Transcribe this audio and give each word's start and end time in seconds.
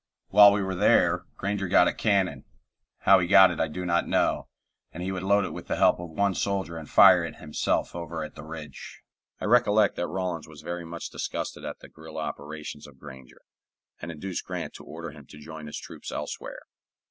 While 0.29 0.51
we 0.51 0.63
were 0.63 0.73
there 0.73 1.25
Granger 1.37 1.67
got 1.67 1.87
a 1.87 1.93
cannon 1.93 2.43
how 3.01 3.19
he 3.19 3.27
got 3.27 3.51
it 3.51 3.59
I 3.59 3.67
do 3.67 3.85
not 3.85 4.07
know 4.07 4.47
and 4.91 5.03
he 5.03 5.11
would 5.11 5.21
load 5.21 5.45
it 5.45 5.53
with 5.53 5.67
the 5.67 5.75
help 5.75 5.99
of 5.99 6.09
one 6.09 6.33
soldier 6.33 6.75
and 6.75 6.89
fire 6.89 7.23
it 7.23 7.35
himself 7.35 7.93
over 7.93 8.23
at 8.23 8.33
the 8.33 8.41
ridge. 8.41 9.03
I 9.39 9.45
recollect 9.45 9.97
that 9.97 10.07
Rawlins 10.07 10.47
was 10.47 10.61
very 10.61 10.85
much 10.85 11.11
disgusted 11.11 11.63
at 11.65 11.81
the 11.81 11.87
guerilla 11.87 12.21
operations 12.23 12.87
of 12.87 12.97
Granger, 12.97 13.43
and 14.01 14.11
induced 14.11 14.43
Grant 14.43 14.73
to 14.73 14.83
order 14.85 15.11
him 15.11 15.27
to 15.27 15.37
join 15.37 15.67
his 15.67 15.77
troops 15.77 16.11
elsewhere. 16.11 16.63